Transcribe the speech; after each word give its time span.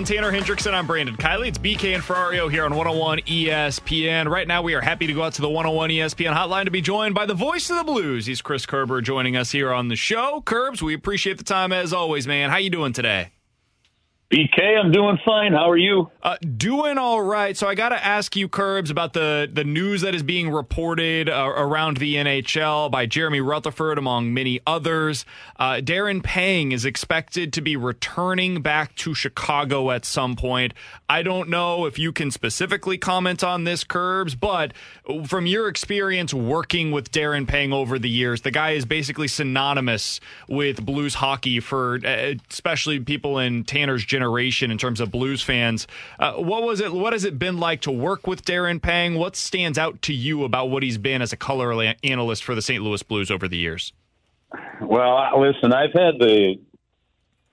And 0.00 0.06
Tanner 0.06 0.32
Hendrickson, 0.32 0.72
I'm 0.72 0.86
Brandon 0.86 1.14
Kiley. 1.14 1.48
It's 1.48 1.58
BK 1.58 1.94
and 1.94 2.02
Ferrario 2.02 2.50
here 2.50 2.64
on 2.64 2.74
101 2.74 3.18
ESPN. 3.18 4.30
Right 4.30 4.48
now, 4.48 4.62
we 4.62 4.72
are 4.72 4.80
happy 4.80 5.06
to 5.06 5.12
go 5.12 5.24
out 5.24 5.34
to 5.34 5.42
the 5.42 5.48
101 5.50 5.90
ESPN 5.90 6.34
hotline 6.34 6.64
to 6.64 6.70
be 6.70 6.80
joined 6.80 7.14
by 7.14 7.26
the 7.26 7.34
voice 7.34 7.68
of 7.68 7.76
the 7.76 7.84
Blues. 7.84 8.24
He's 8.24 8.40
Chris 8.40 8.64
Kerber 8.64 9.02
joining 9.02 9.36
us 9.36 9.52
here 9.52 9.70
on 9.74 9.88
the 9.88 9.96
show. 9.96 10.42
Kerbs, 10.46 10.80
we 10.80 10.94
appreciate 10.94 11.36
the 11.36 11.44
time 11.44 11.70
as 11.70 11.92
always, 11.92 12.26
man. 12.26 12.48
How 12.48 12.56
you 12.56 12.70
doing 12.70 12.94
today? 12.94 13.28
BK, 14.30 14.78
I'm 14.78 14.92
doing 14.92 15.18
fine. 15.24 15.54
How 15.54 15.68
are 15.68 15.76
you? 15.76 16.08
Uh, 16.22 16.36
doing 16.56 16.98
all 16.98 17.20
right. 17.20 17.56
So 17.56 17.66
I 17.66 17.74
got 17.74 17.88
to 17.88 18.04
ask 18.04 18.36
you, 18.36 18.48
Kerbs, 18.48 18.88
about 18.88 19.12
the 19.12 19.50
the 19.52 19.64
news 19.64 20.02
that 20.02 20.14
is 20.14 20.22
being 20.22 20.52
reported 20.52 21.28
uh, 21.28 21.52
around 21.56 21.96
the 21.96 22.14
NHL 22.14 22.92
by 22.92 23.06
Jeremy 23.06 23.40
Rutherford, 23.40 23.98
among 23.98 24.32
many 24.32 24.60
others. 24.68 25.24
Uh, 25.58 25.80
Darren 25.82 26.22
Pang 26.22 26.70
is 26.70 26.84
expected 26.84 27.52
to 27.54 27.60
be 27.60 27.74
returning 27.74 28.62
back 28.62 28.94
to 28.96 29.14
Chicago 29.14 29.90
at 29.90 30.04
some 30.04 30.36
point. 30.36 30.74
I 31.08 31.24
don't 31.24 31.48
know 31.48 31.86
if 31.86 31.98
you 31.98 32.12
can 32.12 32.30
specifically 32.30 32.98
comment 32.98 33.42
on 33.42 33.64
this, 33.64 33.82
Kerbs, 33.82 34.38
but 34.38 34.74
from 35.26 35.46
your 35.46 35.66
experience 35.66 36.32
working 36.32 36.92
with 36.92 37.10
Darren 37.10 37.48
Pang 37.48 37.72
over 37.72 37.98
the 37.98 38.08
years, 38.08 38.42
the 38.42 38.52
guy 38.52 38.70
is 38.72 38.84
basically 38.84 39.26
synonymous 39.26 40.20
with 40.48 40.86
Blues 40.86 41.14
hockey 41.14 41.58
for 41.58 41.98
uh, 42.04 42.34
especially 42.48 43.00
people 43.00 43.36
in 43.40 43.64
Tanner's 43.64 44.04
generation 44.04 44.19
in 44.70 44.78
terms 44.78 45.00
of 45.00 45.10
Blues 45.10 45.42
fans. 45.42 45.86
Uh, 46.18 46.34
what 46.34 46.62
was 46.62 46.80
it? 46.80 46.92
What 46.92 47.12
has 47.12 47.24
it 47.24 47.38
been 47.38 47.58
like 47.58 47.82
to 47.82 47.90
work 47.90 48.26
with 48.26 48.44
Darren 48.44 48.80
Pang? 48.80 49.14
What 49.14 49.36
stands 49.36 49.78
out 49.78 50.02
to 50.02 50.12
you 50.12 50.44
about 50.44 50.70
what 50.70 50.82
he's 50.82 50.98
been 50.98 51.22
as 51.22 51.32
a 51.32 51.36
color 51.36 51.94
analyst 52.02 52.44
for 52.44 52.54
the 52.54 52.62
St. 52.62 52.82
Louis 52.82 53.02
Blues 53.02 53.30
over 53.30 53.48
the 53.48 53.56
years? 53.56 53.92
Well, 54.80 55.40
listen, 55.40 55.72
I've 55.72 55.92
had 55.92 56.18
the 56.18 56.56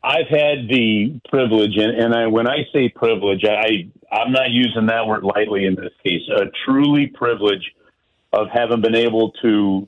I've 0.04 0.28
had 0.30 0.70
the 0.70 1.20
privilege, 1.30 1.76
and, 1.76 2.00
and 2.00 2.16
I, 2.16 2.28
when 2.28 2.48
I 2.48 2.60
say 2.74 2.90
privilege, 2.90 3.44
I 3.44 3.90
I'm 4.12 4.32
not 4.32 4.52
using 4.52 4.86
that 4.88 5.06
word 5.06 5.24
lightly 5.24 5.66
in 5.66 5.76
this 5.76 5.92
case. 6.04 6.22
A 6.30 6.46
truly 6.66 7.08
privilege 7.08 7.74
of 8.32 8.48
having 8.54 8.82
been 8.82 8.96
able 8.96 9.32
to 9.42 9.88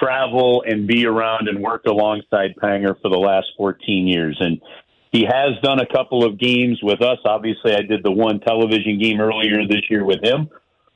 travel 0.00 0.62
and 0.66 0.86
be 0.86 1.06
around 1.06 1.48
and 1.48 1.62
work 1.62 1.84
alongside 1.86 2.54
Panger 2.62 3.00
for 3.00 3.08
the 3.08 3.18
last 3.18 3.46
14 3.56 4.06
years, 4.06 4.36
and 4.40 4.60
he 5.16 5.24
has 5.24 5.58
done 5.62 5.80
a 5.80 5.86
couple 5.86 6.24
of 6.24 6.38
games 6.38 6.78
with 6.82 7.00
us. 7.00 7.16
Obviously, 7.24 7.72
I 7.72 7.80
did 7.80 8.02
the 8.02 8.10
one 8.10 8.38
television 8.40 8.98
game 9.00 9.18
earlier 9.18 9.66
this 9.66 9.88
year 9.88 10.04
with 10.04 10.22
him. 10.22 10.50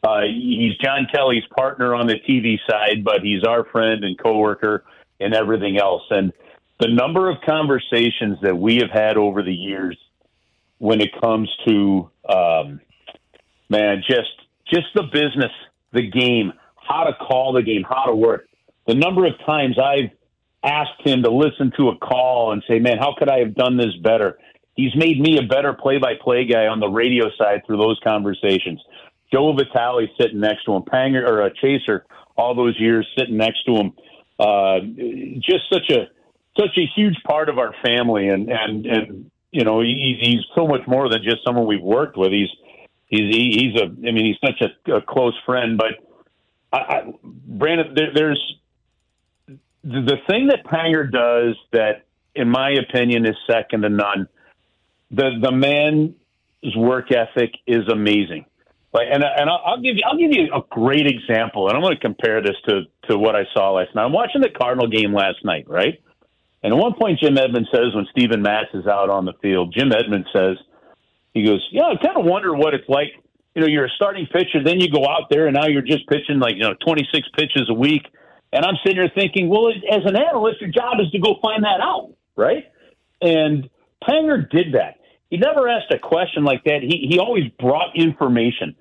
Uh, 0.05 0.23
he's 0.27 0.77
John 0.77 1.07
Kelly's 1.11 1.45
partner 1.57 1.95
on 1.95 2.07
the 2.07 2.17
TV 2.29 2.59
side, 2.69 3.03
but 3.03 3.23
he's 3.23 3.45
our 3.45 3.65
friend 3.65 4.05
and 4.05 4.19
coworker 4.19 4.85
and 5.21 5.33
everything 5.33 5.79
else. 5.79 6.03
And 6.11 6.35
the 6.81 6.89
number 6.89 7.31
of 7.31 7.39
conversations 7.47 8.37
that 8.43 8.55
we 8.55 8.77
have 8.77 8.91
had 8.91 9.17
over 9.17 9.43
the 9.43 9.55
years 9.55 9.97
when 10.77 11.01
it 11.01 11.19
comes 11.19 11.51
to 11.67 12.11
um, 12.29 12.81
man, 13.71 14.03
just 14.07 14.29
just 14.71 14.89
the 14.95 15.05
business, 15.05 15.53
the 15.95 16.11
game, 16.11 16.53
how 16.77 17.05
to 17.05 17.15
call 17.15 17.55
the 17.55 17.63
game, 17.63 17.85
how 17.89 18.05
to 18.05 18.15
work. 18.15 18.47
The 18.87 18.95
number 18.95 19.27
of 19.27 19.33
times 19.47 19.79
I've 19.79 20.11
asked 20.63 21.01
him 21.05 21.23
to 21.23 21.31
listen 21.31 21.73
to 21.79 21.89
a 21.89 21.97
call 21.97 22.53
and 22.53 22.63
say, 22.69 22.79
"Man, 22.79 22.99
how 22.99 23.15
could 23.19 23.29
I 23.29 23.39
have 23.39 23.55
done 23.55 23.77
this 23.77 23.95
better?" 24.03 24.39
He's 24.75 24.95
made 24.95 25.21
me 25.21 25.39
a 25.39 25.43
better 25.43 25.75
play-by-play 25.75 26.47
guy 26.47 26.67
on 26.67 26.81
the 26.81 26.89
radio 26.89 27.31
side 27.37 27.63
through 27.67 27.79
those 27.79 27.99
conversations. 28.03 28.81
Joe 29.33 29.53
Vitale 29.53 30.09
sitting 30.19 30.41
next 30.41 30.65
to 30.65 30.75
him, 30.75 30.83
Panger 30.83 31.29
or 31.29 31.43
a 31.43 31.53
Chaser, 31.53 32.05
all 32.37 32.55
those 32.55 32.79
years 32.79 33.07
sitting 33.17 33.37
next 33.37 33.65
to 33.65 33.77
him. 33.77 33.93
Uh, 34.39 34.81
just 35.41 35.69
such 35.71 35.91
a 35.91 36.09
such 36.59 36.77
a 36.79 36.87
huge 36.97 37.17
part 37.25 37.49
of 37.49 37.59
our 37.59 37.75
family, 37.85 38.29
and 38.29 38.51
and 38.51 38.87
and 38.87 39.31
you 39.53 39.65
know 39.65 39.81
he, 39.81 40.19
he's 40.21 40.41
so 40.55 40.67
much 40.67 40.87
more 40.87 41.09
than 41.09 41.23
just 41.23 41.45
someone 41.45 41.67
we've 41.67 41.83
worked 41.83 42.17
with. 42.17 42.33
He's 42.33 42.49
he's 43.07 43.35
he's 43.35 43.81
a 43.81 43.85
I 43.85 44.13
mean 44.13 44.25
he's 44.25 44.39
such 44.45 44.63
a, 44.63 44.97
a 44.97 45.03
close 45.03 45.35
friend. 45.45 45.79
But 45.79 46.07
I, 46.73 46.79
I, 46.79 47.13
Brandon, 47.23 47.95
there, 47.95 48.13
there's 48.15 48.55
the 49.85 50.17
thing 50.29 50.49
that 50.49 50.65
Panger 50.65 51.11
does 51.11 51.57
that, 51.73 52.05
in 52.35 52.49
my 52.49 52.71
opinion, 52.71 53.27
is 53.27 53.37
second 53.51 53.83
to 53.83 53.89
none. 53.89 54.29
The 55.11 55.31
the 55.43 55.53
man's 55.53 56.15
work 56.77 57.11
ethic 57.13 57.53
is 57.67 57.89
amazing. 57.89 58.45
Like, 58.93 59.07
and 59.11 59.23
and 59.25 59.49
I'll 59.49 59.81
give 59.81 59.97
you 59.97 60.03
I'll 60.05 60.19
give 60.19 60.33
you 60.33 60.53
a 60.53 60.63
great 60.69 61.07
example, 61.07 61.69
and 61.69 61.77
I'm 61.77 61.83
going 61.83 61.95
to 61.95 62.01
compare 62.01 62.43
this 62.43 62.57
to 62.69 62.83
to 63.09 63.19
what 63.19 63.37
I 63.37 63.45
saw 63.55 63.73
last 63.73 63.95
night. 63.95 64.05
I'm 64.05 64.13
watching 64.13 64.41
the 64.41 64.51
Cardinal 64.51 64.89
game 64.89 65.15
last 65.15 65.45
night, 65.45 65.69
right? 65.69 66.01
And 66.63 66.75
at 66.75 66.77
one 66.77 66.95
point, 66.95 67.21
Jim 67.21 67.39
Edmonds 67.39 67.71
says 67.73 67.95
when 67.95 68.07
Steven 68.11 68.43
Matz 68.43 68.69
is 68.75 68.87
out 68.87 69.09
on 69.09 69.25
the 69.25 69.33
field, 69.41 69.73
Jim 69.77 69.93
Edmonds 69.93 70.29
says, 70.35 70.59
he 71.33 71.45
goes, 71.45 71.67
"Yeah, 71.73 71.85
I 71.85 71.97
kind 72.05 72.19
of 72.19 72.27
wonder 72.27 72.53
what 72.55 72.75
it's 72.75 72.89
like. 72.89 73.09
You 73.55 73.63
know, 73.63 73.69
you're 73.69 73.87
a 73.87 73.91
starting 73.97 74.27
pitcher, 74.27 74.63
then 74.63 74.81
you 74.81 74.91
go 74.91 75.07
out 75.07 75.31
there, 75.31 75.47
and 75.47 75.55
now 75.55 75.67
you're 75.67 75.83
just 75.83 76.07
pitching 76.09 76.39
like 76.39 76.55
you 76.57 76.63
know 76.63 76.75
26 76.85 77.29
pitches 77.37 77.69
a 77.69 77.75
week." 77.75 78.03
And 78.53 78.65
I'm 78.65 78.75
sitting 78.85 78.99
here 78.99 79.11
thinking, 79.15 79.49
well, 79.49 79.69
as 79.69 80.05
an 80.05 80.17
analyst, 80.17 80.61
your 80.61 80.71
job 80.71 80.99
is 81.01 81.11
to 81.13 81.19
go 81.19 81.37
find 81.41 81.63
that 81.65 81.81
out, 81.81 82.13
right? 82.37 82.65
And 83.23 83.71
Panger 84.03 84.49
did 84.51 84.75
that. 84.75 84.97
He 85.31 85.37
never 85.37 85.69
asked 85.69 85.93
a 85.93 85.99
question 85.99 86.45
like 86.45 86.65
that. 86.65 86.81
He 86.83 87.07
he 87.09 87.19
always 87.21 87.45
brought 87.61 87.95
information, 87.95 88.75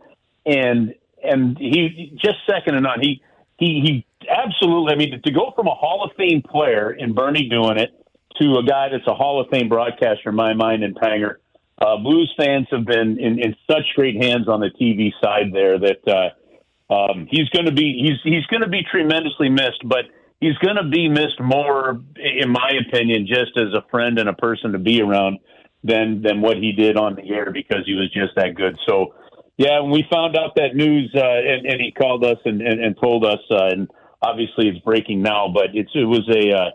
and 0.46 0.96
and 1.24 1.58
he 1.60 2.18
just 2.18 2.38
second 2.50 2.74
to 2.74 2.82
none. 2.82 3.00
He 3.02 3.22
he 3.58 3.82
he 4.20 4.28
absolutely. 4.28 4.94
I 4.94 4.96
mean, 4.98 5.22
to 5.22 5.32
go 5.32 5.54
from 5.56 5.68
a 5.68 5.76
Hall 5.76 6.04
of 6.04 6.16
Fame 6.18 6.42
player 6.42 6.92
in 6.92 7.14
Bernie 7.14 7.48
doing 7.48 7.78
it 7.78 7.92
to 8.42 8.58
a 8.58 8.64
guy 8.64 8.90
that's 8.90 9.06
a 9.06 9.14
Hall 9.14 9.40
of 9.40 9.48
Fame 9.50 9.70
broadcaster 9.70 10.30
in 10.30 10.36
my 10.36 10.54
mind 10.54 10.84
in 10.84 10.96
Panger. 10.96 11.36
Uh, 11.80 11.98
Blues 11.98 12.34
fans 12.36 12.68
have 12.72 12.86
been 12.86 13.20
in, 13.20 13.40
in 13.40 13.56
such 13.70 13.84
great 13.96 14.22
hands 14.22 14.48
on 14.48 14.60
the 14.60 14.70
TV 14.82 15.12
side 15.22 15.54
there 15.54 15.80
that 15.80 16.08
uh, 16.08 16.30
um, 16.90 17.28
he's 17.30 17.50
going 17.50 17.66
to 17.66 17.72
be 17.72 18.02
he's 18.02 18.20
he's 18.24 18.46
going 18.48 18.62
to 18.62 18.70
be 18.70 18.82
tremendously 18.90 19.50
missed, 19.50 19.82
but 19.86 20.06
he's 20.42 20.58
going 20.58 20.78
to 20.78 20.90
be 20.90 21.08
missed 21.08 21.40
more, 21.40 22.02
in 22.18 22.50
my 22.50 22.72
opinion, 22.88 23.28
just 23.28 23.58
as 23.58 23.74
a 23.74 23.84
friend 23.92 24.18
and 24.18 24.30
a 24.30 24.34
person 24.34 24.72
to 24.72 24.80
be 24.80 25.02
around 25.02 25.40
than 25.84 26.22
than 26.22 26.42
what 26.42 26.58
he 26.58 26.72
did 26.72 26.98
on 26.98 27.16
the 27.16 27.30
air 27.30 27.52
because 27.52 27.86
he 27.86 27.94
was 27.94 28.12
just 28.12 28.36
that 28.36 28.56
good. 28.56 28.78
So, 28.88 29.14
yeah, 29.58 29.80
when 29.82 29.92
we 29.92 30.06
found 30.12 30.36
out 30.36 30.56
that 30.56 30.76
news, 30.76 31.12
uh, 31.16 31.20
and, 31.22 31.66
and 31.66 31.82
he 31.82 31.92
called 31.92 32.24
us 32.26 32.38
and, 32.46 32.62
and, 32.62 32.84
and 32.84 32.96
told 33.02 33.26
us, 33.26 33.40
uh, 33.52 33.68
and 33.68 33.88
obviously 34.22 34.68
it's 34.68 34.80
breaking 34.80 35.22
now, 35.22 35.48
but 35.54 35.68
it's 35.74 35.92
it 35.94 36.06
was 36.06 36.28
a 36.30 36.56
uh, 36.56 36.72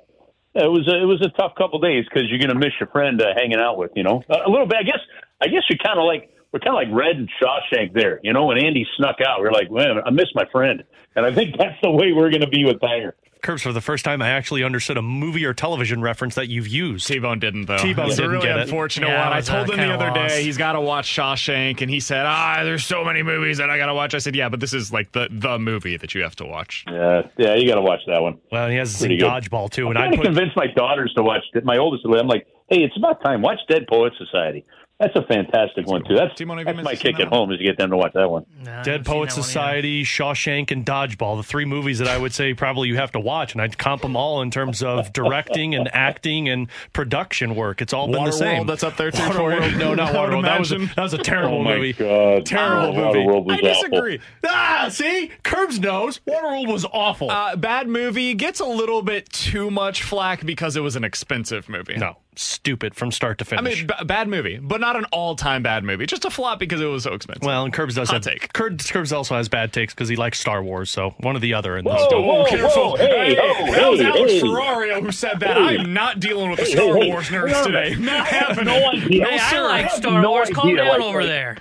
it 0.54 0.70
was 0.70 0.86
a, 0.86 1.02
it 1.02 1.06
was 1.06 1.20
a 1.22 1.30
tough 1.36 1.54
couple 1.58 1.80
days 1.80 2.04
because 2.04 2.28
you're 2.30 2.38
going 2.38 2.54
to 2.54 2.58
miss 2.58 2.72
your 2.78 2.88
friend 2.90 3.20
uh, 3.20 3.34
hanging 3.36 3.58
out 3.58 3.76
with, 3.76 3.90
you 3.96 4.04
know, 4.04 4.22
a 4.30 4.48
little 4.48 4.66
bit. 4.66 4.78
I 4.78 4.84
guess 4.84 5.00
I 5.40 5.48
guess 5.48 5.62
you're 5.68 5.82
kind 5.82 5.98
of 5.98 6.06
like 6.06 6.30
we're 6.54 6.60
kind 6.60 6.68
of 6.68 6.88
like 6.88 6.96
Red 6.96 7.16
and 7.16 7.28
Shawshank 7.42 7.94
there. 7.94 8.20
You 8.22 8.32
know, 8.32 8.46
when 8.46 8.58
Andy 8.58 8.86
snuck 8.96 9.16
out, 9.26 9.40
we 9.40 9.48
are 9.48 9.52
like, 9.52 9.72
man, 9.72 9.96
I 10.06 10.10
miss 10.10 10.28
my 10.36 10.44
friend. 10.52 10.84
And 11.16 11.26
I 11.26 11.34
think 11.34 11.56
that's 11.58 11.76
the 11.82 11.90
way 11.90 12.12
we're 12.12 12.30
going 12.30 12.42
to 12.42 12.48
be 12.48 12.64
with 12.64 12.76
Panger. 12.78 13.12
Kerbs 13.42 13.60
for 13.62 13.72
the 13.72 13.80
first 13.80 14.04
time 14.06 14.22
I 14.22 14.28
actually 14.30 14.62
understood 14.62 14.96
a 14.96 15.02
movie 15.02 15.44
or 15.44 15.52
television 15.52 16.00
reference 16.00 16.36
that 16.36 16.48
you've 16.48 16.68
used. 16.68 17.06
T 17.08 17.18
Bone 17.18 17.40
didn't 17.40 17.66
though. 17.66 17.76
T 17.76 17.92
Bone 17.92 18.08
didn't 18.08 18.30
really 18.30 18.46
get 18.46 18.58
unfortunate 18.58 19.10
it. 19.10 19.18
one. 19.18 19.32
I 19.34 19.40
told 19.42 19.68
him 19.68 19.76
the 19.76 19.92
other 19.92 20.06
lost. 20.18 20.34
day 20.36 20.42
he's 20.44 20.56
got 20.56 20.72
to 20.72 20.80
watch 20.80 21.06
Shawshank, 21.06 21.82
and 21.82 21.90
he 21.90 22.00
said, 22.00 22.24
"Ah, 22.24 22.62
there's 22.64 22.86
so 22.86 23.04
many 23.04 23.22
movies 23.22 23.58
that 23.58 23.68
I 23.68 23.76
got 23.76 23.86
to 23.86 23.94
watch." 23.94 24.14
I 24.14 24.18
said, 24.18 24.34
"Yeah, 24.34 24.48
but 24.48 24.60
this 24.60 24.72
is 24.72 24.94
like 24.94 25.12
the 25.12 25.28
the 25.30 25.58
movie 25.58 25.98
that 25.98 26.14
you 26.14 26.22
have 26.22 26.34
to 26.36 26.46
watch." 26.46 26.86
Yeah, 26.90 27.28
yeah, 27.36 27.54
you 27.56 27.68
got 27.68 27.74
to 27.74 27.82
watch 27.82 28.00
that 28.06 28.22
one. 28.22 28.38
Well, 28.50 28.70
he 28.70 28.76
has 28.76 28.98
Pretty 28.98 29.18
good. 29.18 29.26
dodgeball 29.28 29.68
too, 29.70 29.88
I'm 29.88 29.90
and 29.90 29.98
I 29.98 30.00
trying 30.02 30.12
to 30.12 30.16
put 30.16 30.24
convince 30.24 30.56
my 30.56 30.68
daughters 30.68 31.12
to 31.14 31.22
watch 31.22 31.42
it. 31.52 31.66
My 31.66 31.76
oldest, 31.76 32.06
I'm 32.06 32.26
like, 32.26 32.46
hey, 32.74 32.82
it's 32.82 32.96
about 32.96 33.22
time. 33.22 33.42
Watch 33.42 33.60
Dead 33.68 33.86
Poet 33.88 34.12
Society. 34.18 34.64
That's 35.00 35.16
a 35.16 35.22
fantastic 35.22 35.88
one 35.88 36.04
too. 36.04 36.14
That's, 36.14 36.38
Timon, 36.38 36.64
that's 36.64 36.80
my 36.84 36.94
kick 36.94 37.16
that 37.16 37.22
at 37.26 37.28
home 37.28 37.50
is 37.50 37.58
to 37.58 37.64
get 37.64 37.76
them 37.76 37.90
to 37.90 37.96
watch 37.96 38.12
that 38.14 38.30
one. 38.30 38.46
Dead 38.84 39.04
Poet 39.04 39.32
Society, 39.32 40.04
Shawshank, 40.04 40.70
and 40.70 40.86
Dodgeball, 40.86 41.36
the 41.36 41.42
three 41.42 41.64
movies 41.64 41.98
that 41.98 42.06
I 42.06 42.16
would 42.16 42.32
say 42.32 42.54
probably 42.54 42.86
you 42.88 42.94
have 42.96 43.10
to 43.12 43.20
watch, 43.20 43.52
and 43.54 43.60
I'd 43.60 43.76
comp 43.76 44.02
them 44.02 44.14
all 44.16 44.40
in 44.40 44.52
terms 44.52 44.84
of 44.84 45.12
directing 45.12 45.74
and 45.74 45.92
acting 45.92 46.48
and 46.48 46.68
production 46.92 47.56
work. 47.56 47.82
It's 47.82 47.92
all 47.92 48.06
been 48.06 48.22
the 48.24 48.30
same. 48.30 48.62
Waterworld, 48.62 48.66
that's 48.68 48.84
up 48.84 48.96
there 48.96 49.10
too 49.10 49.18
for 49.32 49.52
you. 49.52 49.58
Waterworld, 49.60 49.78
no, 49.80 49.94
not 49.94 50.14
Waterworld. 50.14 50.42
That 50.44 50.60
was 50.60 50.70
a, 50.70 50.78
that 50.78 51.02
was 51.02 51.12
a 51.12 51.18
terrible 51.18 51.58
Oh 51.58 51.64
my 51.64 51.74
movie. 51.74 51.92
god, 51.94 52.46
Terrible 52.46 52.86
Oh, 52.86 52.92
movie. 52.92 53.18
Waterworld 53.18 53.44
was 53.46 53.56
I 53.56 53.58
awful. 53.68 53.88
disagree. 53.90 54.20
Ah, 54.46 54.86
see, 54.92 55.30
Kerbs 55.42 55.80
knows 55.80 56.20
Waterworld 56.20 56.68
was 56.72 56.84
awful. 56.92 57.32
Uh, 57.32 57.56
bad 57.56 57.88
movie 57.88 58.32
gets 58.34 58.60
a 58.60 58.64
little 58.64 59.02
bit 59.02 59.28
too 59.30 59.72
much 59.72 60.04
flack 60.04 60.46
because 60.46 60.76
it 60.76 60.80
was 60.82 60.94
an 60.94 61.02
expensive 61.02 61.68
movie. 61.68 61.96
no, 61.96 62.16
stupid 62.38 62.94
from 62.94 63.10
start 63.10 63.38
to 63.38 63.44
finish. 63.44 63.76
I 63.76 63.78
mean, 63.78 63.86
b- 63.86 64.04
bad 64.04 64.28
movie, 64.28 64.58
but 64.58 64.80
not 64.80 64.96
an 64.96 65.04
all-time 65.06 65.62
bad 65.62 65.84
movie. 65.84 66.06
Just 66.06 66.24
a 66.24 66.30
flop 66.30 66.58
because 66.58 66.80
it 66.80 66.86
was 66.86 67.02
so 67.04 67.14
expensive. 67.14 67.42
Well, 67.42 67.64
and 67.64 67.72
Kerbs 67.72 67.94
does 67.94 68.08
Hot 68.10 68.24
have 68.24 68.34
take. 68.34 68.52
Kerbs, 68.52 68.82
Kerbs 68.90 69.12
also 69.14 69.34
has 69.36 69.48
bad 69.48 69.72
takes 69.72 69.94
because 69.94 70.08
he 70.08 70.16
likes 70.16 70.38
Star 70.40 70.62
Wars, 70.62 70.90
so 70.90 71.10
one 71.20 71.36
or 71.36 71.40
the 71.40 71.54
other. 71.54 71.76
In 71.78 71.84
this. 71.84 71.94
Whoa, 72.10 72.20
whoa, 72.20 72.44
careful. 72.46 72.90
whoa, 72.90 72.96
hey, 72.96 73.36
oh, 73.40 73.72
that 73.72 73.90
was 73.90 74.00
hey, 74.00 74.06
Alex 74.06 74.32
hey. 74.32 74.40
Ferrario 74.42 75.02
who 75.02 75.12
said 75.12 75.40
that. 75.40 75.56
I 75.58 75.74
am 75.74 75.92
not 75.92 76.20
dealing 76.20 76.50
with 76.50 76.60
the 76.60 76.66
Star 76.66 76.96
hey, 76.96 77.08
Wars 77.10 77.28
hey. 77.28 77.36
nerds 77.36 77.64
today. 77.64 77.94
Not 77.96 78.26
happening. 78.26 78.64
No 78.66 78.90
idea. 78.92 79.22
No, 79.24 79.30
Hey, 79.30 79.38
I 79.40 79.60
like 79.62 79.90
Star 79.90 80.22
no 80.22 80.30
Wars. 80.30 80.50
Calm 80.50 80.66
idea, 80.68 80.76
down 80.78 80.88
like- 80.88 81.00
over 81.00 81.20
like- 81.20 81.28
there. 81.28 81.56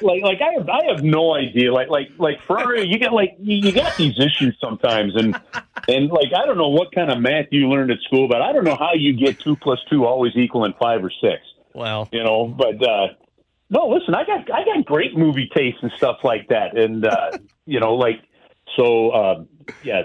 Like 0.00 0.22
like 0.22 0.40
I 0.40 0.52
have 0.54 0.68
I 0.68 0.84
have 0.86 1.02
no 1.02 1.34
idea. 1.34 1.72
Like 1.72 1.88
like 1.88 2.10
like 2.18 2.40
Ferrari, 2.42 2.86
you 2.86 2.98
get 2.98 3.12
like 3.12 3.36
you, 3.38 3.56
you 3.56 3.72
got 3.72 3.96
these 3.96 4.18
issues 4.18 4.56
sometimes, 4.60 5.14
and 5.16 5.38
and 5.88 6.10
like 6.10 6.32
I 6.36 6.46
don't 6.46 6.58
know 6.58 6.68
what 6.68 6.92
kind 6.92 7.10
of 7.10 7.20
math 7.20 7.46
you 7.50 7.68
learned 7.68 7.90
at 7.90 7.98
school, 8.00 8.28
but 8.28 8.40
I 8.42 8.52
don't 8.52 8.64
know 8.64 8.76
how 8.76 8.92
you 8.94 9.12
get 9.12 9.40
two 9.40 9.56
plus 9.56 9.78
two 9.90 10.06
always 10.06 10.34
equaling 10.36 10.74
five 10.80 11.04
or 11.04 11.10
six. 11.20 11.42
Well, 11.74 12.08
You 12.12 12.22
know, 12.22 12.46
but 12.46 12.86
uh, 12.86 13.08
no, 13.70 13.88
listen, 13.88 14.14
I 14.14 14.24
got 14.24 14.50
I 14.52 14.64
got 14.64 14.84
great 14.84 15.16
movie 15.16 15.50
taste 15.54 15.78
and 15.82 15.90
stuff 15.96 16.18
like 16.22 16.48
that, 16.48 16.76
and 16.76 17.06
uh, 17.06 17.32
you 17.66 17.80
know, 17.80 17.94
like 17.94 18.20
so 18.76 19.12
um, 19.12 19.48
yeah. 19.82 20.02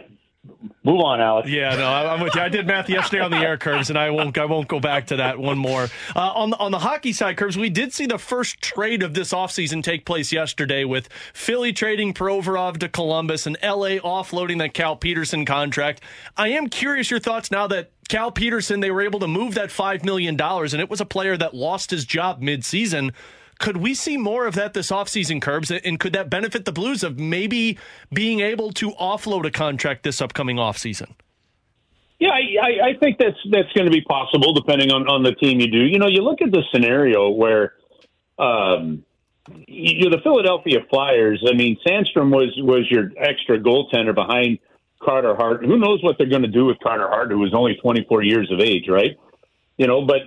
Move 0.84 1.02
on, 1.02 1.20
Alex. 1.20 1.50
Yeah, 1.50 1.76
no, 1.76 1.86
I'm 1.86 2.22
with 2.22 2.34
you. 2.36 2.42
I 2.42 2.50
did 2.50 2.66
math 2.66 2.90
yesterday 2.90 3.22
on 3.22 3.32
the 3.32 3.38
air 3.38 3.58
Kerbs, 3.58 3.90
and 3.90 3.98
I 3.98 4.10
won't. 4.10 4.38
I 4.38 4.46
won't 4.46 4.68
go 4.68 4.80
back 4.80 5.08
to 5.08 5.18
that 5.18 5.38
one 5.38 5.58
more. 5.58 5.88
Uh, 6.16 6.32
on 6.34 6.52
the 6.52 6.58
on 6.58 6.72
the 6.72 6.80
hockey 6.80 7.12
side, 7.12 7.36
Kerbs, 7.36 7.58
we 7.58 7.70
did 7.70 7.94
see 7.94 8.06
the 8.06 8.18
first 8.18 8.62
trade 8.62 9.04
of 9.04 9.14
this 9.14 9.34
offseason 9.34 9.84
take 9.84 10.06
place 10.06 10.32
yesterday 10.32 10.86
with 10.86 11.10
Philly 11.34 11.74
trading 11.74 12.14
Provorov 12.14 12.78
to 12.78 12.88
Columbus 12.88 13.46
and 13.46 13.58
LA 13.62 14.00
offloading 14.00 14.60
that 14.60 14.74
Cal 14.74 14.96
Petersen 14.96 15.46
contract. 15.46 16.02
I 16.38 16.50
am 16.50 16.68
curious 16.68 17.12
your 17.12 17.20
thoughts 17.20 17.52
now 17.52 17.68
that 17.68 17.92
Cal 18.08 18.32
Petersen 18.32 18.80
they 18.80 18.92
were 18.92 19.02
able 19.02 19.20
to 19.20 19.28
move 19.28 19.56
that 19.56 19.72
five 19.72 20.06
million 20.06 20.38
dollars, 20.38 20.74
and 20.74 20.82
it 20.82 20.90
was 20.90 21.02
a 21.02 21.06
player 21.06 21.36
that 21.36 21.54
lost 21.54 21.92
his 21.92 22.06
job 22.06 22.42
mid-season. 22.42 23.12
Could 23.60 23.78
we 23.78 23.94
see 23.94 24.18
more 24.18 24.46
of 24.46 24.56
that 24.56 24.74
this 24.74 24.92
offseason, 24.92 25.42
Kerbs? 25.42 25.78
And 25.84 26.00
could 26.00 26.14
that 26.14 26.30
benefit 26.30 26.66
the 26.66 26.72
Blues 26.72 27.04
of 27.04 27.20
maybe 27.20 27.78
being 28.14 28.40
able 28.40 28.72
to 28.74 28.92
offload 28.92 29.46
a 29.46 29.52
contract 29.52 30.04
this 30.04 30.22
upcoming 30.22 30.58
offseason? 30.58 31.14
Yeah, 32.20 32.30
I, 32.30 32.90
I, 32.90 33.00
think 33.00 33.20
that's 33.20 33.38
that's 33.52 33.72
going 33.74 33.86
to 33.86 33.92
be 33.92 34.02
possible 34.02 34.52
depending 34.54 34.92
on, 34.92 35.08
on 35.08 35.22
the 35.22 35.34
team 35.34 35.60
you 35.60 35.70
do. 35.70 35.86
You 35.86 36.00
know, 36.00 36.08
you 36.08 36.24
look 36.24 36.42
at 36.42 36.52
the 36.52 36.64
scenario 36.74 37.30
where 37.30 37.74
um, 38.40 39.04
you're 39.68 40.10
the 40.10 40.22
Philadelphia 40.24 40.80
Flyers. 40.90 41.44
I 41.48 41.56
mean, 41.56 41.78
Sandstrom 41.86 42.32
was 42.32 42.52
was 42.58 42.90
your 42.90 43.12
extra 43.18 43.60
goaltender 43.60 44.16
behind 44.16 44.58
Carter 45.02 45.36
Hart. 45.36 45.64
Who 45.64 45.78
knows 45.78 46.02
what 46.02 46.18
they're 46.18 46.30
going 46.30 46.42
to 46.42 46.48
do 46.48 46.66
with 46.66 46.80
Carter 46.82 47.08
Hart, 47.08 47.30
who 47.30 47.38
was 47.38 47.54
only 47.54 47.76
24 47.76 48.24
years 48.24 48.52
of 48.52 48.60
age, 48.60 48.86
right? 48.90 49.16
You 49.78 49.86
know, 49.86 50.04
but 50.04 50.22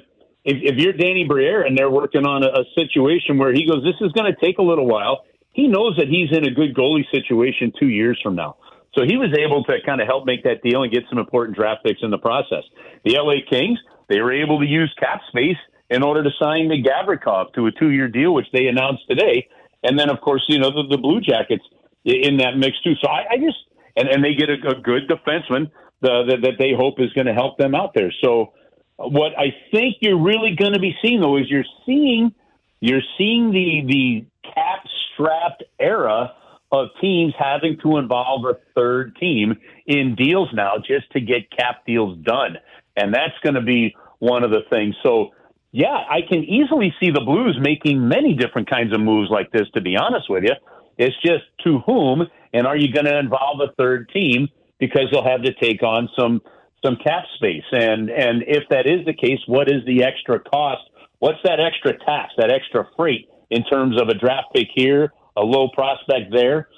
if, 0.45 0.57
if 0.63 0.77
you're 0.79 0.93
Danny 0.93 1.25
Briere 1.25 1.63
and 1.63 1.77
they're 1.77 1.91
working 1.91 2.27
on 2.27 2.43
a, 2.43 2.49
a 2.49 2.65
situation 2.75 3.39
where 3.39 3.53
he 3.53 3.67
goes, 3.67 3.83
this 3.85 3.97
is 4.01 4.13
going 4.13 4.33
to 4.33 4.39
take 4.41 4.59
a 4.59 4.63
little 4.63 4.87
while. 4.87 5.25
He 5.53 5.69
knows 5.69 5.97
that 5.97 6.09
he's 6.09 6.31
in 6.37 6.47
a 6.47 6.51
good 6.51 6.75
goalie 6.75 7.05
situation 7.13 7.73
two 7.79 7.89
years 7.89 8.19
from 8.23 8.37
now. 8.37 8.57
So 8.95 9.05
he 9.05 9.17
was 9.17 9.37
able 9.39 9.63
to 9.65 9.75
kind 9.85 10.01
of 10.01 10.07
help 10.07 10.27
make 10.27 10.43
that 10.45 10.63
deal 10.63 10.83
and 10.83 10.93
get 10.93 11.05
some 11.09 11.19
important 11.19 11.57
draft 11.57 11.85
picks 11.85 12.01
in 12.03 12.11
the 12.11 12.19
process. 12.19 12.65
The 13.05 13.17
LA 13.19 13.47
Kings, 13.49 13.79
they 14.09 14.21
were 14.21 14.33
able 14.33 14.59
to 14.61 14.67
use 14.67 14.93
cap 14.99 15.21
space 15.29 15.59
in 15.91 16.03
order 16.03 16.23
to 16.23 16.31
sign 16.41 16.69
the 16.69 16.83
Gavrikov 16.83 17.53
to 17.55 17.67
a 17.67 17.73
two-year 17.73 18.09
deal, 18.09 18.33
which 18.35 18.47
they 18.53 18.67
announced 18.67 19.03
today. 19.09 19.49
And 19.83 19.99
then, 19.99 20.11
of 20.11 20.21
course, 20.21 20.43
you 20.49 20.59
know 20.59 20.71
the, 20.71 20.89
the 20.89 20.99
Blue 20.99 21.21
Jackets 21.21 21.65
in 22.05 22.39
that 22.39 22.57
mix 22.57 22.81
too. 22.83 22.95
So 23.03 23.09
I, 23.11 23.35
I 23.35 23.37
just 23.37 23.59
and 23.97 24.09
and 24.09 24.25
they 24.25 24.35
get 24.35 24.49
a, 24.49 24.55
a 24.69 24.81
good 24.81 25.09
defenseman 25.09 25.71
the, 26.01 26.25
that 26.29 26.41
that 26.43 26.55
they 26.59 26.73
hope 26.77 27.01
is 27.01 27.13
going 27.13 27.27
to 27.27 27.35
help 27.35 27.59
them 27.59 27.75
out 27.75 27.93
there. 27.95 28.13
So 28.23 28.53
what 29.09 29.33
I 29.39 29.55
think 29.71 29.97
you're 30.01 30.21
really 30.21 30.55
going 30.55 30.75
to 30.75 30.79
be 30.79 30.95
seeing 31.03 31.21
though 31.21 31.39
is 31.39 31.49
you're 31.49 31.65
seeing 31.87 32.33
you're 32.81 33.03
seeing 33.17 33.51
the 33.51 33.83
the 33.87 34.25
cap 34.45 34.85
strapped 35.13 35.65
era 35.79 36.35
of 36.73 36.89
teams 37.01 37.35
having 37.39 37.79
to 37.83 37.97
involve 37.97 38.45
a 38.45 38.57
third 38.75 39.17
team 39.17 39.59
in 39.87 40.15
deals 40.15 40.49
now 40.53 40.75
just 40.79 41.11
to 41.13 41.21
get 41.21 41.51
cap 41.51 41.85
deals 41.87 42.17
done. 42.19 42.57
And 42.97 43.13
that's 43.13 43.35
going 43.43 43.55
to 43.55 43.63
be 43.63 43.95
one 44.19 44.45
of 44.45 44.51
the 44.51 44.61
things. 44.71 44.95
So, 45.03 45.31
yeah, 45.73 46.05
I 46.09 46.21
can 46.29 46.45
easily 46.45 46.95
see 47.01 47.11
the 47.11 47.21
Blues 47.21 47.59
making 47.61 48.07
many 48.07 48.35
different 48.35 48.71
kinds 48.71 48.95
of 48.95 49.01
moves 49.01 49.31
like 49.31 49.51
this, 49.51 49.69
to 49.75 49.81
be 49.81 49.97
honest 49.97 50.31
with 50.31 50.45
you. 50.45 50.55
It's 50.97 51.17
just 51.23 51.45
to 51.65 51.81
whom, 51.81 52.27
and 52.53 52.67
are 52.67 52.77
you 52.77 52.93
going 52.93 53.07
to 53.07 53.19
involve 53.19 53.61
a 53.61 53.73
third 53.77 54.11
team 54.13 54.49
because 54.79 55.05
they'll 55.11 55.25
have 55.25 55.43
to 55.43 55.55
take 55.55 55.83
on 55.83 56.09
some 56.17 56.41
some 56.85 56.97
cap 56.97 57.25
space. 57.37 57.65
And 57.73 58.11
and 58.11 58.43
if 58.47 58.65
that 58.71 58.87
is 58.87 59.05
the 59.07 59.15
case, 59.15 59.41
what 59.47 59.69
is 59.69 59.85
the 59.87 60.05
extra 60.05 60.41
cost? 60.41 60.83
What's 61.19 61.39
that 61.45 61.61
extra 61.61 61.93
tax, 61.99 62.33
that 62.39 62.51
extra 62.51 62.89
freight 62.97 63.29
in 63.51 63.65
terms 63.65 64.01
of 64.01 64.09
a 64.09 64.15
draft 64.15 64.49
pick 64.55 64.69
here, 64.75 65.13
a 65.37 65.43
low 65.43 65.69
prospect 65.69 66.33
there? 66.33 66.69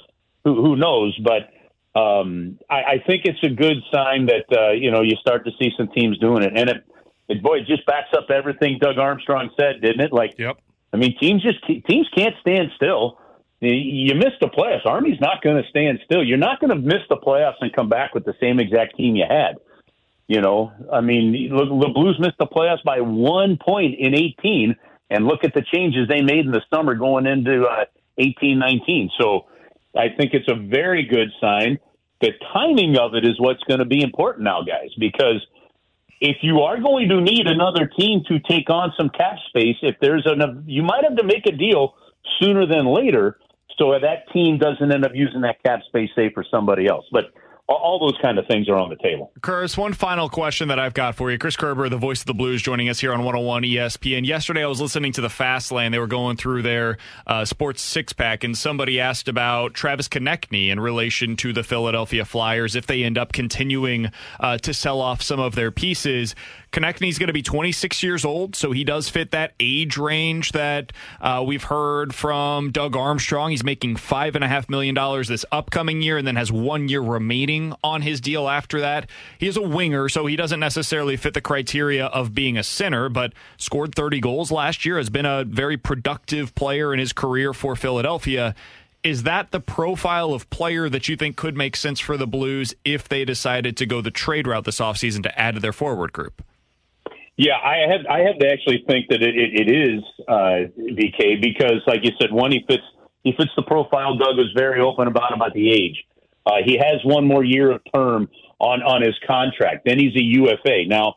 Who 0.44 0.54
who 0.62 0.76
knows? 0.76 1.16
But 1.22 1.50
um, 1.98 2.58
I, 2.70 2.82
I 2.94 3.02
think 3.06 3.22
it's 3.26 3.42
a 3.44 3.50
good 3.50 3.76
sign 3.92 4.26
that 4.26 4.46
uh, 4.56 4.72
you 4.72 4.90
know 4.90 5.02
you 5.02 5.16
start 5.20 5.44
to 5.44 5.52
see 5.60 5.70
some 5.76 5.88
teams 5.88 6.18
doing 6.18 6.42
it, 6.42 6.52
and 6.56 6.68
it, 6.68 6.84
it 7.28 7.42
boy 7.42 7.58
it 7.58 7.66
just 7.66 7.86
backs 7.86 8.08
up 8.16 8.30
everything 8.30 8.78
Doug 8.80 8.98
Armstrong 8.98 9.50
said, 9.58 9.80
didn't 9.80 10.00
it? 10.00 10.12
Like, 10.12 10.34
Yep. 10.38 10.56
I 10.92 10.96
mean, 10.96 11.16
teams 11.18 11.42
just 11.42 11.64
teams 11.86 12.08
can't 12.16 12.34
stand 12.40 12.70
still. 12.76 13.18
You- 13.60 13.70
You 13.74 14.14
miss 14.16 14.32
the 14.40 14.48
playoffs. 14.48 14.84
Army's 14.86 15.20
not 15.20 15.40
going 15.42 15.62
to 15.62 15.68
stand 15.70 16.00
still. 16.04 16.24
You're 16.24 16.36
not 16.38 16.58
going 16.60 16.70
to 16.70 16.76
miss 16.76 17.02
the 17.08 17.16
playoffs 17.16 17.56
and 17.60 17.72
come 17.72 17.88
back 17.88 18.12
with 18.14 18.24
the 18.24 18.34
same 18.40 18.58
exact 18.58 18.96
team 18.96 19.14
you 19.14 19.24
had. 19.28 19.56
You 20.32 20.40
know, 20.40 20.72
I 20.90 21.02
mean, 21.02 21.50
look, 21.52 21.68
the 21.68 21.92
Blues 21.92 22.16
missed 22.18 22.38
the 22.38 22.46
playoffs 22.46 22.82
by 22.82 23.02
one 23.02 23.58
point 23.62 23.96
in 23.98 24.14
18, 24.14 24.74
and 25.10 25.26
look 25.26 25.44
at 25.44 25.52
the 25.52 25.60
changes 25.60 26.08
they 26.08 26.22
made 26.22 26.46
in 26.46 26.52
the 26.52 26.62
summer 26.72 26.94
going 26.94 27.26
into 27.26 27.64
uh, 27.64 27.84
18, 28.16 28.58
19. 28.58 29.10
So 29.20 29.44
I 29.94 30.06
think 30.16 30.32
it's 30.32 30.48
a 30.48 30.54
very 30.54 31.04
good 31.04 31.28
sign. 31.38 31.78
The 32.22 32.30
timing 32.50 32.96
of 32.96 33.14
it 33.14 33.26
is 33.26 33.38
what's 33.38 33.62
going 33.64 33.80
to 33.80 33.84
be 33.84 34.00
important 34.00 34.44
now, 34.44 34.62
guys, 34.62 34.88
because 34.98 35.46
if 36.22 36.38
you 36.40 36.60
are 36.60 36.80
going 36.80 37.10
to 37.10 37.20
need 37.20 37.46
another 37.46 37.86
team 37.86 38.22
to 38.28 38.38
take 38.38 38.70
on 38.70 38.94
some 38.96 39.10
cap 39.10 39.36
space, 39.50 39.76
if 39.82 39.96
there's 40.00 40.22
an, 40.24 40.64
you 40.66 40.82
might 40.82 41.04
have 41.04 41.16
to 41.16 41.24
make 41.24 41.44
a 41.44 41.52
deal 41.52 41.94
sooner 42.40 42.66
than 42.66 42.86
later, 42.86 43.36
so 43.78 43.92
that 44.00 44.32
team 44.32 44.56
doesn't 44.56 44.90
end 44.90 45.04
up 45.04 45.12
using 45.14 45.42
that 45.42 45.62
cap 45.62 45.80
space, 45.88 46.08
say, 46.16 46.30
for 46.32 46.42
somebody 46.50 46.86
else. 46.86 47.04
But 47.12 47.34
all, 47.74 47.98
those 47.98 48.18
kind 48.20 48.38
of 48.38 48.46
things 48.46 48.68
are 48.68 48.76
on 48.76 48.88
the 48.88 48.96
table. 48.96 49.32
Chris, 49.40 49.76
one 49.76 49.92
final 49.92 50.28
question 50.28 50.68
that 50.68 50.78
I've 50.78 50.94
got 50.94 51.14
for 51.14 51.30
you. 51.30 51.38
Chris 51.38 51.56
Kerber, 51.56 51.88
the 51.88 51.96
voice 51.96 52.20
of 52.20 52.26
the 52.26 52.34
Blues, 52.34 52.62
joining 52.62 52.88
us 52.88 53.00
here 53.00 53.12
on 53.12 53.20
101 53.20 53.62
ESPN. 53.62 54.26
Yesterday, 54.26 54.64
I 54.64 54.66
was 54.66 54.80
listening 54.80 55.12
to 55.12 55.20
the 55.20 55.28
Fast 55.28 55.70
Lane. 55.70 55.92
They 55.92 55.98
were 55.98 56.06
going 56.06 56.36
through 56.36 56.62
their 56.62 56.98
uh, 57.26 57.44
sports 57.44 57.82
six 57.82 58.12
pack, 58.12 58.44
and 58.44 58.56
somebody 58.56 59.00
asked 59.00 59.28
about 59.28 59.74
Travis 59.74 60.08
Konecny 60.08 60.68
in 60.68 60.80
relation 60.80 61.36
to 61.36 61.52
the 61.52 61.62
Philadelphia 61.62 62.24
Flyers 62.24 62.74
if 62.74 62.86
they 62.86 63.04
end 63.04 63.18
up 63.18 63.32
continuing 63.32 64.10
uh, 64.40 64.58
to 64.58 64.74
sell 64.74 65.00
off 65.00 65.22
some 65.22 65.40
of 65.40 65.54
their 65.54 65.70
pieces. 65.70 66.34
Konecny's 66.72 67.18
going 67.18 67.26
to 67.26 67.34
be 67.34 67.42
26 67.42 68.02
years 68.02 68.24
old, 68.24 68.56
so 68.56 68.72
he 68.72 68.82
does 68.82 69.10
fit 69.10 69.30
that 69.32 69.52
age 69.60 69.98
range 69.98 70.52
that 70.52 70.90
uh, 71.20 71.44
we've 71.46 71.64
heard 71.64 72.14
from 72.14 72.70
Doug 72.70 72.96
Armstrong. 72.96 73.50
He's 73.50 73.62
making 73.62 73.96
five 73.96 74.34
and 74.34 74.42
a 74.42 74.48
half 74.48 74.70
million 74.70 74.94
dollars 74.94 75.28
this 75.28 75.44
upcoming 75.52 76.00
year, 76.00 76.16
and 76.16 76.26
then 76.26 76.36
has 76.36 76.50
one 76.50 76.88
year 76.88 77.02
remaining 77.02 77.74
on 77.84 78.00
his 78.00 78.22
deal 78.22 78.48
after 78.48 78.80
that. 78.80 79.10
He 79.38 79.48
is 79.48 79.58
a 79.58 79.62
winger, 79.62 80.08
so 80.08 80.24
he 80.24 80.34
doesn't 80.34 80.60
necessarily 80.60 81.18
fit 81.18 81.34
the 81.34 81.42
criteria 81.42 82.06
of 82.06 82.34
being 82.34 82.56
a 82.56 82.62
center, 82.62 83.10
but 83.10 83.34
scored 83.58 83.94
30 83.94 84.20
goals 84.20 84.50
last 84.50 84.86
year. 84.86 84.96
Has 84.96 85.10
been 85.10 85.26
a 85.26 85.44
very 85.44 85.76
productive 85.76 86.54
player 86.54 86.94
in 86.94 86.98
his 86.98 87.12
career 87.12 87.52
for 87.52 87.76
Philadelphia. 87.76 88.54
Is 89.02 89.24
that 89.24 89.50
the 89.50 89.60
profile 89.60 90.32
of 90.32 90.48
player 90.48 90.88
that 90.88 91.06
you 91.06 91.16
think 91.16 91.36
could 91.36 91.56
make 91.56 91.76
sense 91.76 92.00
for 92.00 92.16
the 92.16 92.26
Blues 92.26 92.74
if 92.82 93.08
they 93.08 93.26
decided 93.26 93.76
to 93.76 93.84
go 93.84 94.00
the 94.00 94.12
trade 94.12 94.46
route 94.46 94.64
this 94.64 94.78
offseason 94.78 95.22
to 95.24 95.38
add 95.38 95.56
to 95.56 95.60
their 95.60 95.72
forward 95.72 96.14
group? 96.14 96.42
Yeah, 97.42 97.56
I 97.56 97.90
have 97.90 98.06
I 98.08 98.20
have 98.20 98.38
to 98.38 98.46
actually 98.48 98.84
think 98.86 99.08
that 99.08 99.20
it, 99.20 99.34
it, 99.34 99.50
it 99.62 99.68
is 99.68 100.00
uh, 100.28 100.70
BK 100.78 101.42
because, 101.42 101.82
like 101.88 102.04
you 102.04 102.12
said, 102.20 102.30
one 102.30 102.52
he 102.52 102.64
fits 102.68 102.84
he 103.24 103.32
fits 103.36 103.50
the 103.56 103.62
profile. 103.62 104.16
Doug 104.16 104.36
was 104.36 104.52
very 104.56 104.80
open 104.80 105.08
about 105.08 105.34
about 105.34 105.52
the 105.52 105.72
age. 105.72 106.04
Uh, 106.46 106.58
he 106.64 106.76
has 106.76 107.00
one 107.04 107.26
more 107.26 107.42
year 107.42 107.72
of 107.72 107.80
term 107.92 108.28
on 108.60 108.82
on 108.82 109.02
his 109.02 109.16
contract. 109.26 109.84
Then 109.84 109.98
he's 109.98 110.14
a 110.14 110.22
UFA. 110.22 110.84
Now 110.86 111.16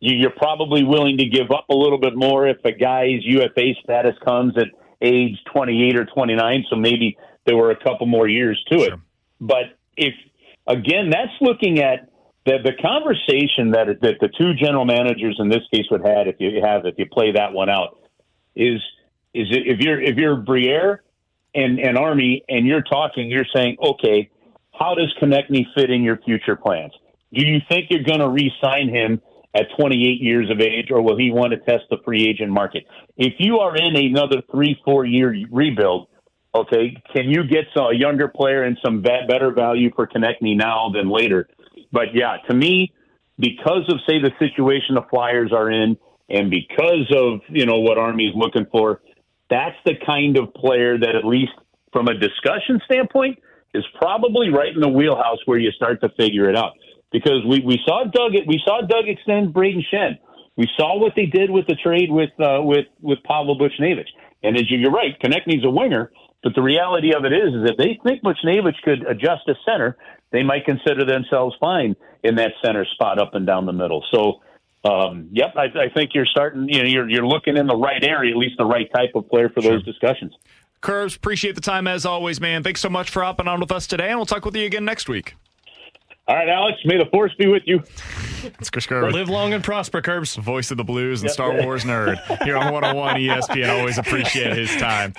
you- 0.00 0.16
you're 0.16 0.30
probably 0.30 0.82
willing 0.82 1.18
to 1.18 1.26
give 1.26 1.50
up 1.50 1.66
a 1.68 1.74
little 1.74 1.98
bit 1.98 2.16
more 2.16 2.46
if 2.46 2.56
a 2.64 2.72
guy's 2.72 3.20
UFA 3.24 3.74
status 3.84 4.16
comes 4.24 4.56
at 4.56 4.68
age 5.02 5.36
28 5.52 5.98
or 5.98 6.06
29. 6.06 6.64
So 6.70 6.76
maybe 6.76 7.18
there 7.44 7.56
were 7.56 7.70
a 7.70 7.76
couple 7.76 8.06
more 8.06 8.28
years 8.28 8.62
to 8.70 8.76
it. 8.78 8.88
Sure. 8.88 9.00
But 9.42 9.64
if 9.98 10.14
again, 10.66 11.10
that's 11.10 11.36
looking 11.42 11.80
at 11.80 12.08
the 12.46 12.58
the 12.62 12.72
conversation 12.80 13.72
that 13.72 14.00
that 14.00 14.14
the 14.20 14.28
two 14.38 14.54
general 14.54 14.84
managers 14.84 15.36
in 15.38 15.48
this 15.48 15.62
case 15.72 15.84
would 15.90 16.06
had 16.06 16.28
if 16.28 16.36
you 16.38 16.62
have 16.64 16.86
if 16.86 16.94
you 16.96 17.06
play 17.06 17.32
that 17.32 17.52
one 17.52 17.68
out 17.68 17.98
is 18.54 18.80
is 19.34 19.48
it, 19.50 19.66
if 19.66 19.80
you're 19.80 20.00
if 20.00 20.16
you're 20.16 20.36
Briere 20.36 21.02
and 21.54 21.78
and 21.78 21.98
Army 21.98 22.44
and 22.48 22.66
you're 22.66 22.82
talking, 22.82 23.30
you're 23.30 23.46
saying, 23.54 23.76
okay, 23.82 24.30
how 24.72 24.94
does 24.94 25.12
Konecny 25.20 25.64
fit 25.74 25.90
in 25.90 26.02
your 26.02 26.18
future 26.18 26.56
plans? 26.56 26.92
Do 27.32 27.46
you 27.46 27.60
think 27.68 27.86
you're 27.90 28.04
going 28.04 28.20
to 28.20 28.28
re-sign 28.28 28.88
him 28.88 29.20
at 29.54 29.66
28 29.78 30.20
years 30.20 30.50
of 30.50 30.60
age, 30.60 30.90
or 30.90 31.02
will 31.02 31.16
he 31.18 31.32
want 31.32 31.52
to 31.52 31.58
test 31.58 31.84
the 31.90 31.96
free 32.04 32.28
agent 32.28 32.50
market? 32.50 32.86
If 33.16 33.34
you 33.38 33.58
are 33.58 33.74
in 33.76 33.96
another 33.96 34.42
three, 34.50 34.80
four 34.84 35.04
year 35.04 35.34
rebuild, 35.50 36.08
okay, 36.54 36.96
can 37.14 37.28
you 37.28 37.44
get 37.44 37.64
some, 37.76 37.86
a 37.86 37.94
younger 37.94 38.28
player 38.28 38.62
and 38.62 38.78
some 38.84 39.02
better 39.02 39.50
value 39.50 39.90
for 39.94 40.06
Konecny 40.06 40.56
now 40.56 40.90
than 40.94 41.10
later? 41.10 41.48
But 41.92 42.14
yeah, 42.14 42.36
to 42.48 42.54
me, 42.54 42.92
because 43.38 43.84
of 43.88 44.00
say 44.08 44.20
the 44.20 44.32
situation 44.38 44.94
the 44.94 45.06
Flyers 45.10 45.52
are 45.52 45.70
in, 45.70 45.96
and 46.28 46.50
because 46.50 47.12
of 47.14 47.40
you 47.48 47.66
know 47.66 47.80
what 47.80 47.98
Army 47.98 48.26
is 48.26 48.34
looking 48.34 48.66
for, 48.70 49.00
that's 49.50 49.76
the 49.84 49.94
kind 50.04 50.36
of 50.38 50.52
player 50.54 50.98
that 50.98 51.14
at 51.14 51.24
least 51.24 51.52
from 51.92 52.08
a 52.08 52.14
discussion 52.14 52.80
standpoint 52.84 53.38
is 53.74 53.84
probably 53.98 54.50
right 54.50 54.74
in 54.74 54.80
the 54.80 54.88
wheelhouse 54.88 55.38
where 55.44 55.58
you 55.58 55.70
start 55.72 56.00
to 56.00 56.08
figure 56.18 56.48
it 56.48 56.56
out. 56.56 56.72
Because 57.12 57.44
we, 57.48 57.60
we 57.60 57.78
saw 57.86 58.04
Doug 58.04 58.32
we 58.46 58.60
saw 58.64 58.80
Doug 58.80 59.08
extend 59.08 59.54
Brayden 59.54 59.82
Schenn. 59.92 60.18
We 60.56 60.68
saw 60.76 60.98
what 60.98 61.12
they 61.14 61.26
did 61.26 61.50
with 61.50 61.66
the 61.66 61.76
trade 61.76 62.10
with 62.10 62.30
uh, 62.40 62.60
with 62.62 62.86
with 63.00 63.22
Pavel 63.22 63.58
Buchnevich. 63.58 64.08
And 64.42 64.56
as 64.56 64.70
you, 64.70 64.78
you're 64.78 64.90
right, 64.92 65.18
Konecny's 65.20 65.64
a 65.64 65.70
winger, 65.70 66.10
but 66.42 66.54
the 66.54 66.62
reality 66.62 67.12
of 67.14 67.24
it 67.24 67.32
is, 67.32 67.54
is 67.54 67.70
if 67.70 67.76
they 67.76 67.98
think 68.04 68.22
Buchnevich 68.22 68.80
could 68.84 69.06
adjust 69.06 69.46
to 69.46 69.54
center, 69.64 69.96
they 70.36 70.42
might 70.42 70.64
consider 70.64 71.04
themselves 71.04 71.56
fine 71.58 71.96
in 72.22 72.34
that 72.36 72.52
center 72.62 72.84
spot 72.84 73.18
up 73.18 73.34
and 73.34 73.46
down 73.46 73.64
the 73.64 73.72
middle. 73.72 74.04
So, 74.12 74.42
um, 74.84 75.28
yep, 75.32 75.54
I, 75.56 75.64
I 75.64 75.88
think 75.94 76.10
you're 76.14 76.26
starting. 76.26 76.68
You 76.68 76.82
know, 76.82 76.88
you're 76.88 77.08
you're 77.08 77.26
looking 77.26 77.56
in 77.56 77.66
the 77.66 77.76
right 77.76 78.04
area, 78.04 78.32
at 78.32 78.36
least 78.36 78.56
the 78.58 78.66
right 78.66 78.88
type 78.94 79.12
of 79.14 79.28
player 79.28 79.48
for 79.48 79.62
sure. 79.62 79.72
those 79.72 79.84
discussions. 79.84 80.34
Kerbs, 80.82 81.16
appreciate 81.16 81.54
the 81.54 81.60
time 81.60 81.86
as 81.86 82.04
always, 82.04 82.40
man. 82.40 82.62
Thanks 82.62 82.80
so 82.80 82.90
much 82.90 83.10
for 83.10 83.22
hopping 83.22 83.48
on 83.48 83.60
with 83.60 83.72
us 83.72 83.86
today, 83.86 84.10
and 84.10 84.18
we'll 84.18 84.26
talk 84.26 84.44
with 84.44 84.54
you 84.54 84.66
again 84.66 84.84
next 84.84 85.08
week. 85.08 85.34
All 86.28 86.34
right, 86.34 86.48
Alex. 86.48 86.78
May 86.84 86.98
the 86.98 87.06
force 87.06 87.32
be 87.38 87.46
with 87.46 87.62
you. 87.66 87.82
It's 88.58 88.68
Chris 88.68 88.86
Kerr. 88.86 89.10
Live 89.10 89.28
long 89.28 89.52
and 89.52 89.62
prosper, 89.62 90.02
Kerbs. 90.02 90.36
Voice 90.36 90.72
of 90.72 90.76
the 90.76 90.84
Blues 90.84 91.22
and 91.22 91.28
yep. 91.28 91.34
Star 91.34 91.62
Wars 91.62 91.84
nerd 91.84 92.16
here 92.44 92.56
on 92.56 92.72
101 92.72 93.16
ESPN. 93.16 93.78
Always 93.78 93.96
appreciate 93.98 94.56
his 94.56 94.74
time. 94.76 95.14